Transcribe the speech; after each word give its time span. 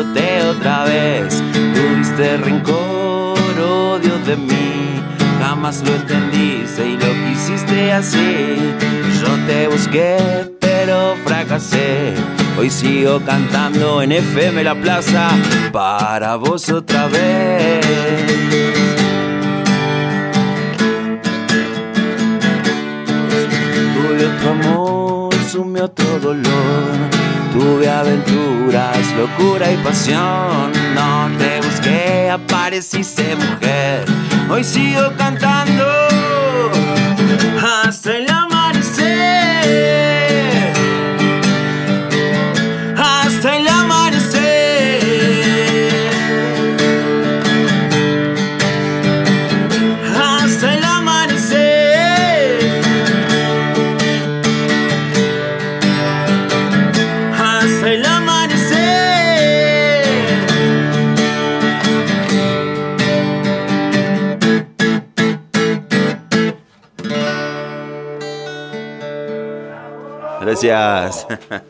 otra 0.00 0.84
vez. 0.84 1.42
Tuviste 1.52 2.36
rencor, 2.38 3.38
odio 3.58 4.18
de 4.24 4.36
mí, 4.36 5.00
jamás 5.38 5.82
lo 5.84 5.94
entendiste 5.94 6.88
y 6.88 6.96
lo 6.96 7.12
quisiste 7.28 7.92
así. 7.92 8.56
Yo 9.20 9.28
te 9.46 9.68
busqué, 9.68 10.16
pero 10.58 11.16
fracasé. 11.24 12.14
Hoy 12.58 12.70
sigo 12.70 13.20
cantando 13.20 14.02
en 14.02 14.12
FM 14.12 14.64
La 14.64 14.74
Plaza 14.74 15.30
para 15.72 16.36
vos 16.36 16.68
otra 16.70 17.06
vez. 17.06 17.86
Tuve 23.94 24.26
otro 24.26 24.50
amor, 24.50 25.34
sumió 25.50 25.84
otro 25.84 26.18
dolor. 26.20 27.19
Tuve 27.52 27.88
aventuras, 27.88 28.98
locura 29.16 29.70
y 29.72 29.76
pasión. 29.78 30.72
No 30.94 31.28
te 31.38 31.60
busqué, 31.60 32.30
apareciste 32.30 33.34
mujer. 33.36 34.04
Hoy 34.48 34.64
sigo 34.64 35.12
cantando 35.16 35.69
Gracias. 70.40 71.26